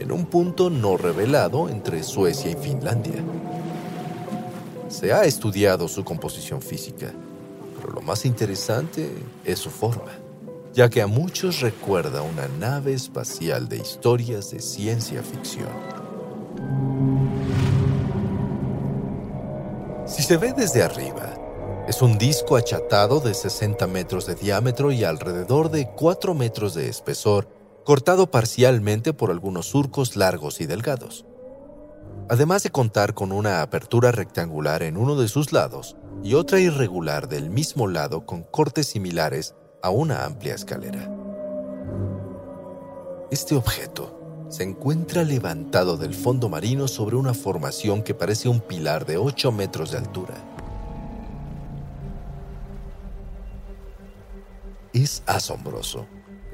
en 0.00 0.10
un 0.10 0.26
punto 0.26 0.68
no 0.68 0.96
revelado 0.96 1.68
entre 1.68 2.02
Suecia 2.02 2.50
y 2.50 2.56
Finlandia. 2.56 3.22
Se 4.88 5.12
ha 5.12 5.26
estudiado 5.26 5.86
su 5.86 6.02
composición 6.02 6.60
física, 6.60 7.12
pero 7.80 7.92
lo 7.92 8.02
más 8.02 8.24
interesante 8.24 9.12
es 9.44 9.60
su 9.60 9.70
forma, 9.70 10.10
ya 10.72 10.90
que 10.90 11.02
a 11.02 11.06
muchos 11.06 11.60
recuerda 11.60 12.22
una 12.22 12.48
nave 12.48 12.94
espacial 12.94 13.68
de 13.68 13.76
historias 13.76 14.50
de 14.50 14.60
ciencia 14.60 15.22
ficción. 15.22 16.01
Se 20.22 20.36
ve 20.36 20.52
desde 20.52 20.84
arriba, 20.84 21.34
es 21.88 22.00
un 22.00 22.16
disco 22.16 22.56
achatado 22.56 23.18
de 23.18 23.34
60 23.34 23.88
metros 23.88 24.24
de 24.24 24.36
diámetro 24.36 24.92
y 24.92 25.02
alrededor 25.02 25.68
de 25.68 25.90
4 25.90 26.32
metros 26.32 26.74
de 26.74 26.88
espesor, 26.88 27.48
cortado 27.84 28.30
parcialmente 28.30 29.12
por 29.12 29.32
algunos 29.32 29.66
surcos 29.66 30.14
largos 30.14 30.60
y 30.60 30.66
delgados. 30.66 31.26
Además 32.30 32.62
de 32.62 32.70
contar 32.70 33.14
con 33.14 33.32
una 33.32 33.62
apertura 33.62 34.12
rectangular 34.12 34.84
en 34.84 34.96
uno 34.96 35.16
de 35.16 35.26
sus 35.26 35.52
lados 35.52 35.96
y 36.22 36.34
otra 36.34 36.60
irregular 36.60 37.28
del 37.28 37.50
mismo 37.50 37.88
lado 37.88 38.24
con 38.24 38.44
cortes 38.44 38.86
similares 38.86 39.56
a 39.82 39.90
una 39.90 40.24
amplia 40.24 40.54
escalera. 40.54 41.12
Este 43.32 43.56
objeto 43.56 44.21
se 44.52 44.64
encuentra 44.64 45.24
levantado 45.24 45.96
del 45.96 46.12
fondo 46.12 46.50
marino 46.50 46.86
sobre 46.86 47.16
una 47.16 47.32
formación 47.32 48.02
que 48.02 48.12
parece 48.12 48.50
un 48.50 48.60
pilar 48.60 49.06
de 49.06 49.16
8 49.16 49.50
metros 49.50 49.92
de 49.92 49.96
altura. 49.98 50.34
Es 54.92 55.22
asombroso 55.24 56.06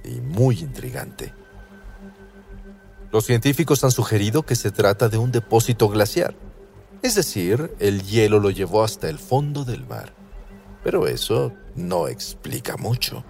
y 0.05 0.21
muy 0.21 0.61
intrigante. 0.61 1.35
Los 3.11 3.25
científicos 3.25 3.83
han 3.83 3.91
sugerido 3.91 4.45
que 4.45 4.55
se 4.55 4.71
trata 4.71 5.09
de 5.09 5.19
un 5.19 5.33
depósito 5.33 5.89
glaciar, 5.89 6.37
es 7.03 7.17
decir, 7.17 7.75
el 7.81 8.05
hielo 8.05 8.39
lo 8.39 8.51
llevó 8.51 8.85
hasta 8.85 9.09
el 9.09 9.19
fondo 9.19 9.65
del 9.65 9.85
mar. 9.85 10.13
Pero 10.85 11.09
eso 11.09 11.53
no 11.75 12.07
explica 12.07 12.77
mucho. 12.77 13.25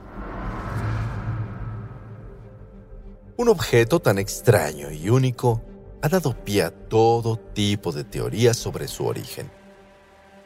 Un 3.39 3.49
objeto 3.49 4.01
tan 4.01 4.19
extraño 4.19 4.91
y 4.91 5.11
único 5.11 5.63
ha 6.03 6.09
dado 6.09 6.35
pie 6.45 6.65
a 6.65 6.71
todo 6.73 7.37
tipo 7.37 7.93
de 7.93 8.03
teorías 8.03 8.57
sobre 8.57 8.89
su 8.89 9.07
origen. 9.07 9.49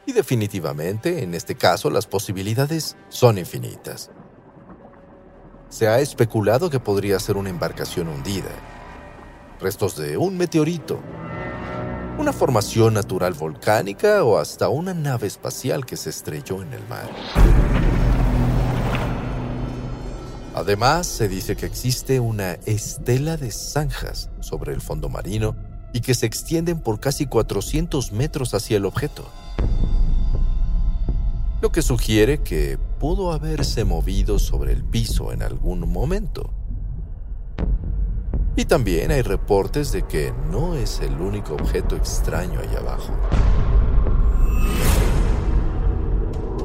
Y 0.04 0.12
definitivamente, 0.12 1.22
en 1.22 1.32
este 1.32 1.54
caso, 1.54 1.88
las 1.88 2.06
posibilidades 2.06 2.98
son 3.08 3.38
infinitas. 3.38 4.10
Se 5.70 5.88
ha 5.88 6.00
especulado 6.00 6.68
que 6.68 6.80
podría 6.80 7.18
ser 7.18 7.38
una 7.38 7.48
embarcación 7.48 8.08
hundida, 8.08 8.50
restos 9.58 9.96
de 9.96 10.18
un 10.18 10.36
meteorito, 10.36 11.00
una 12.18 12.34
formación 12.34 12.92
natural 12.92 13.32
volcánica 13.32 14.22
o 14.22 14.36
hasta 14.36 14.68
una 14.68 14.92
nave 14.92 15.28
espacial 15.28 15.86
que 15.86 15.96
se 15.96 16.10
estrelló 16.10 16.60
en 16.60 16.74
el 16.74 16.86
mar. 16.88 17.08
Además, 20.54 21.06
se 21.06 21.28
dice 21.28 21.56
que 21.56 21.64
existe 21.64 22.20
una 22.20 22.52
estela 22.66 23.38
de 23.38 23.50
zanjas 23.50 24.28
sobre 24.40 24.74
el 24.74 24.82
fondo 24.82 25.08
marino 25.08 25.56
y 25.94 26.00
que 26.00 26.14
se 26.14 26.26
extienden 26.26 26.80
por 26.80 27.00
casi 27.00 27.26
400 27.26 28.12
metros 28.12 28.52
hacia 28.52 28.76
el 28.76 28.84
objeto. 28.84 29.24
Lo 31.62 31.72
que 31.72 31.80
sugiere 31.80 32.42
que 32.42 32.78
pudo 32.98 33.32
haberse 33.32 33.84
movido 33.84 34.38
sobre 34.38 34.72
el 34.72 34.84
piso 34.84 35.32
en 35.32 35.42
algún 35.42 35.90
momento. 35.90 36.50
Y 38.54 38.66
también 38.66 39.10
hay 39.10 39.22
reportes 39.22 39.92
de 39.92 40.02
que 40.02 40.34
no 40.50 40.74
es 40.74 41.00
el 41.00 41.14
único 41.20 41.54
objeto 41.54 41.96
extraño 41.96 42.60
allá 42.60 42.80
abajo. 42.80 43.12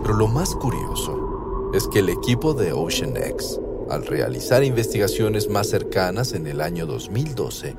Pero 0.02 0.13
lo 0.13 0.28
más 0.28 0.54
curioso 0.56 1.71
es 1.73 1.88
que 1.88 2.00
el 2.00 2.10
equipo 2.10 2.54
de 2.54 2.73
Ocean 2.73 3.15
X, 3.15 3.60
al 3.89 4.06
realizar 4.06 4.63
investigaciones 4.63 5.50
más 5.50 5.67
cercanas 5.67 6.34
en 6.34 6.47
el 6.47 6.62
año 6.62 6.86
2012, 6.86 7.76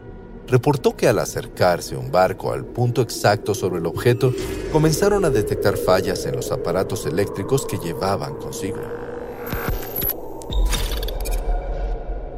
reportó 0.48 0.96
que 0.96 1.08
al 1.08 1.18
acercarse 1.18 1.96
un 1.96 2.10
barco 2.10 2.52
al 2.52 2.64
punto 2.64 3.02
exacto 3.02 3.54
sobre 3.54 3.78
el 3.78 3.86
objeto, 3.86 4.32
comenzaron 4.72 5.24
a 5.24 5.30
detectar 5.30 5.76
fallas 5.76 6.24
en 6.26 6.36
los 6.36 6.50
aparatos 6.50 7.06
eléctricos 7.06 7.66
que 7.66 7.78
llevaban 7.78 8.36
consigo. 8.36 8.80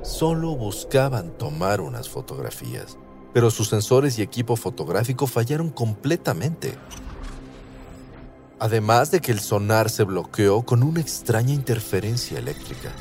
Solo 0.02 0.54
buscaban 0.54 1.30
tomar 1.38 1.80
unas 1.80 2.09
fotografías, 2.09 2.98
pero 3.33 3.50
sus 3.50 3.68
sensores 3.68 4.18
y 4.18 4.22
equipo 4.22 4.56
fotográfico 4.56 5.26
fallaron 5.26 5.70
completamente. 5.70 6.74
Además 8.59 9.11
de 9.11 9.20
que 9.20 9.33
el 9.33 9.40
sonar 9.40 9.88
se 9.88 10.04
bloqueó 10.04 10.62
con 10.62 10.83
una 10.83 11.00
extraña 11.00 11.54
interferencia 11.54 12.38
eléctrica. 12.38 12.92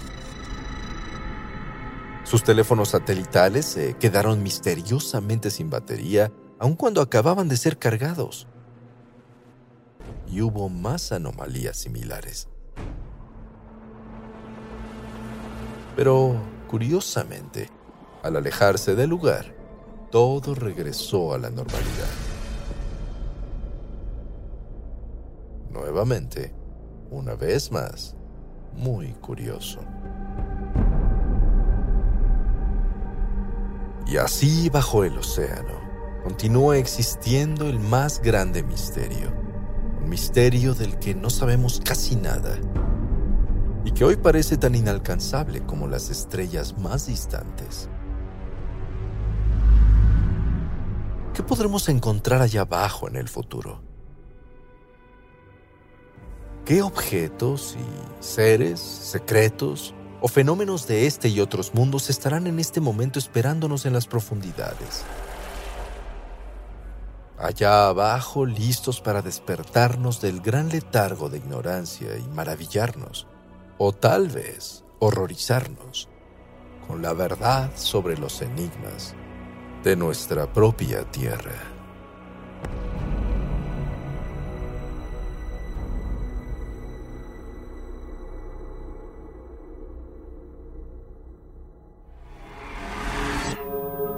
Sus 2.30 2.44
teléfonos 2.44 2.90
satelitales 2.90 3.66
se 3.66 3.96
quedaron 3.96 4.44
misteriosamente 4.44 5.50
sin 5.50 5.72
batería, 5.72 6.32
aun 6.60 6.76
cuando 6.76 7.02
acababan 7.02 7.50
de 7.50 7.58
ser 7.58 7.80
cargados. 7.80 8.46
Y 10.28 10.42
hubo 10.42 10.70
más 10.70 11.12
anomalías 11.12 11.78
similares. 11.78 12.48
Pero, 15.96 16.36
curiosamente, 16.70 17.68
al 18.22 18.36
alejarse 18.36 18.94
del 18.94 19.10
lugar, 19.10 19.56
todo 20.12 20.54
regresó 20.54 21.34
a 21.34 21.40
la 21.40 21.50
normalidad. 21.50 22.14
Nuevamente, 25.72 26.54
una 27.10 27.34
vez 27.34 27.72
más, 27.72 28.16
muy 28.76 29.14
curioso. 29.14 29.80
Y 34.10 34.18
así 34.18 34.70
bajo 34.70 35.04
el 35.04 35.18
océano 35.20 35.80
continúa 36.24 36.78
existiendo 36.78 37.70
el 37.70 37.80
más 37.80 38.22
grande 38.22 38.64
misterio, 38.64 39.32
un 40.02 40.10
misterio 40.10 40.74
del 40.74 40.98
que 40.98 41.14
no 41.14 41.30
sabemos 41.30 41.80
casi 41.84 42.16
nada 42.16 42.58
y 43.86 43.92
que 43.92 44.04
hoy 44.04 44.16
parece 44.16 44.58
tan 44.58 44.74
inalcanzable 44.74 45.62
como 45.62 45.88
las 45.88 46.10
estrellas 46.10 46.76
más 46.80 47.06
distantes. 47.06 47.88
¿Qué 51.36 51.44
podremos 51.44 51.88
encontrar 51.88 52.42
allá 52.42 52.62
abajo 52.62 53.08
en 53.08 53.16
el 53.16 53.30
futuro? 53.30 53.82
¿Qué 56.66 56.82
objetos 56.82 57.78
y 57.80 58.24
seres 58.24 58.80
secretos 58.80 59.94
o 60.22 60.28
fenómenos 60.28 60.88
de 60.88 61.08
este 61.08 61.30
y 61.30 61.40
otros 61.40 61.74
mundos 61.74 62.10
estarán 62.10 62.48
en 62.48 62.60
este 62.60 62.82
momento 62.82 63.20
esperándonos 63.20 63.86
en 63.86 63.94
las 63.94 64.08
profundidades. 64.08 65.04
Allá 67.38 67.88
abajo 67.88 68.46
listos 68.46 69.00
para 69.00 69.22
despertarnos 69.22 70.20
del 70.20 70.42
gran 70.42 70.68
letargo 70.68 71.30
de 71.30 71.38
ignorancia 71.38 72.18
y 72.18 72.28
maravillarnos, 72.36 73.28
o 73.78 73.94
tal 73.94 74.28
vez 74.28 74.84
horrorizarnos, 75.00 76.10
con 76.86 77.02
la 77.02 77.14
verdad 77.14 77.72
sobre 77.76 78.18
los 78.18 78.42
enigmas 78.42 79.16
de 79.86 79.96
nuestra 79.96 80.52
propia 80.52 81.10
tierra. 81.10 81.69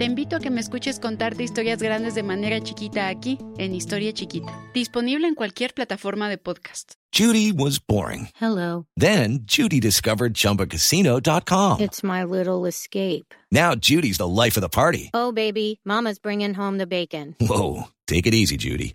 Te 0.00 0.06
invito 0.06 0.36
a 0.36 0.40
que 0.40 0.48
me 0.48 0.62
escuches 0.62 0.98
contarte 0.98 1.42
historias 1.42 1.82
grandes 1.82 2.14
de 2.14 2.22
manera 2.22 2.58
chiquita 2.62 3.08
aquí, 3.08 3.36
en 3.58 3.74
Historia 3.74 4.14
Chiquita. 4.14 4.50
Disponible 4.72 5.28
en 5.28 5.34
cualquier 5.34 5.74
plataforma 5.74 6.30
de 6.30 6.38
podcast. 6.38 6.94
Judy 7.12 7.52
was 7.52 7.78
boring. 7.86 8.30
Hello. 8.40 8.86
Then 8.98 9.40
Judy 9.46 9.78
discovered 9.78 10.32
chumbacasino.com. 10.32 11.80
It's 11.82 12.02
my 12.02 12.24
little 12.24 12.66
escape. 12.66 13.34
Now 13.52 13.74
Judy's 13.74 14.16
the 14.16 14.26
life 14.26 14.56
of 14.56 14.62
the 14.62 14.70
party. 14.70 15.10
Oh, 15.12 15.32
baby, 15.32 15.82
Mama's 15.84 16.18
bringing 16.18 16.54
home 16.54 16.78
the 16.78 16.86
bacon. 16.86 17.36
Whoa. 17.38 17.88
Take 18.06 18.26
it 18.26 18.32
easy, 18.32 18.56
Judy. 18.56 18.94